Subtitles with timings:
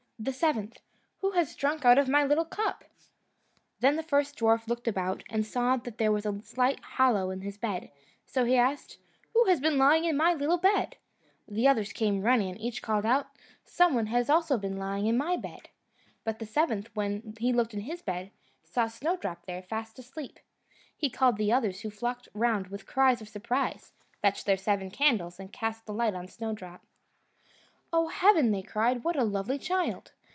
[0.23, 0.77] The seventh,
[1.21, 2.83] "Who has drunk out of my little cup?"
[3.79, 7.41] Then the first dwarf looked about, and saw that there was a slight hollow in
[7.41, 7.89] his bed,
[8.23, 8.99] so he asked,
[9.33, 10.97] "Who has been lying in my little bed?"
[11.47, 13.29] The others came running, and each called out,
[13.65, 15.69] "Some one has also been lying in my bed."
[16.23, 18.29] But the seventh, when he looked in his bed,
[18.63, 20.39] saw Snowdrop there, fast asleep.
[20.95, 25.39] He called the others, who flocked round with cries of surprise, fetched their seven candles,
[25.39, 26.83] and cast the light on Snowdrop.
[27.93, 30.13] "Oh, heaven!" they cried, "what a lovely child!"